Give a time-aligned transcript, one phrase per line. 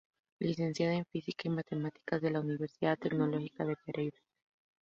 [0.39, 4.17] Licenciada en física y matemáticas de la Universidad Tecnológica de Pereira.